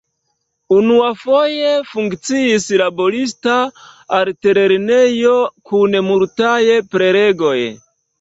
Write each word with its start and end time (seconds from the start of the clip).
Unuafoje 0.75 1.73
funkciis 1.89 2.65
laborista 2.81 3.57
altlernejo, 4.21 5.35
kun 5.73 5.99
multaj 6.09 6.63
prelegoj. 6.97 7.59